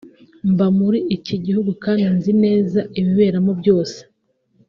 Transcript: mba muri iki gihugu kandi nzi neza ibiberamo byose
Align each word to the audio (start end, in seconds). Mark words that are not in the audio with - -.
mba 0.51 0.67
muri 0.77 0.99
iki 1.15 1.35
gihugu 1.45 1.71
kandi 1.83 2.05
nzi 2.15 2.31
neza 2.43 2.79
ibiberamo 2.99 3.51
byose 3.59 3.99